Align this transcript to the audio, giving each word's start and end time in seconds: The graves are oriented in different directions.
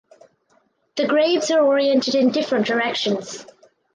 The 0.95 1.05
graves 1.05 1.51
are 1.51 1.63
oriented 1.63 2.15
in 2.15 2.31
different 2.31 2.65
directions. 2.65 3.45